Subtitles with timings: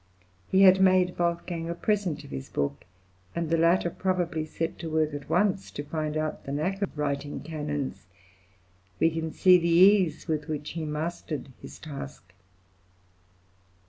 [0.47, 2.85] He had made Wolfgang a present of his book,
[3.35, 6.97] and the latter probably set to work at once to find out the knack of
[6.97, 8.07] writing canons.
[8.99, 12.33] We can see the ease with which he mastered his task.